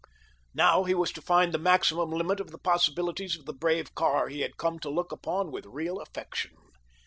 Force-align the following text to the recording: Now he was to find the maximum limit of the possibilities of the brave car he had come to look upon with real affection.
Now 0.55 0.83
he 0.83 0.95
was 0.95 1.11
to 1.11 1.21
find 1.21 1.53
the 1.53 1.59
maximum 1.59 2.09
limit 2.09 2.39
of 2.39 2.49
the 2.49 2.57
possibilities 2.57 3.35
of 3.37 3.45
the 3.45 3.53
brave 3.53 3.93
car 3.93 4.29
he 4.29 4.41
had 4.41 4.57
come 4.57 4.79
to 4.79 4.89
look 4.89 5.11
upon 5.11 5.51
with 5.51 5.67
real 5.67 5.99
affection. 5.99 6.57